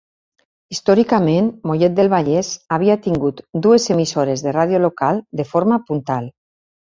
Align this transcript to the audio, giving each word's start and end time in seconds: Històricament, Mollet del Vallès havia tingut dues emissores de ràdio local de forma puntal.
Històricament, 0.75 1.49
Mollet 1.71 1.95
del 1.99 2.09
Vallès 2.13 2.49
havia 2.77 2.95
tingut 3.09 3.43
dues 3.67 3.85
emissores 3.97 4.45
de 4.47 4.55
ràdio 4.57 4.81
local 4.87 5.23
de 5.43 5.47
forma 5.53 5.81
puntal. 5.93 6.33